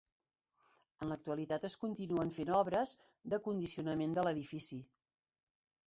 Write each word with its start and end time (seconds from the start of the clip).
En 1.05 1.11
l'actualitat 1.11 1.67
es 1.69 1.75
continuen 1.85 2.33
fent 2.39 2.55
obres 2.63 2.97
de 3.35 3.43
condicionament 3.51 4.19
de 4.21 4.29
l'edifici. 4.31 4.85